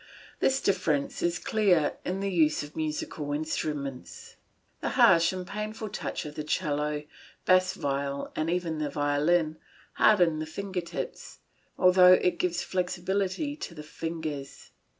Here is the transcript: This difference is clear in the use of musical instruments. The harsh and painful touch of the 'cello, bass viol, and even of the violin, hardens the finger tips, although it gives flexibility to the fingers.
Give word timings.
This 0.39 0.59
difference 0.61 1.21
is 1.21 1.37
clear 1.37 1.93
in 2.03 2.21
the 2.21 2.31
use 2.31 2.63
of 2.63 2.75
musical 2.75 3.31
instruments. 3.33 4.35
The 4.79 4.89
harsh 4.97 5.31
and 5.31 5.45
painful 5.45 5.89
touch 5.89 6.25
of 6.25 6.33
the 6.33 6.43
'cello, 6.43 7.03
bass 7.45 7.73
viol, 7.75 8.31
and 8.35 8.49
even 8.49 8.77
of 8.77 8.79
the 8.79 8.89
violin, 8.89 9.57
hardens 9.93 10.39
the 10.39 10.47
finger 10.47 10.81
tips, 10.81 11.37
although 11.77 12.13
it 12.13 12.39
gives 12.39 12.63
flexibility 12.63 13.55
to 13.57 13.75
the 13.75 13.83
fingers. 13.83 14.71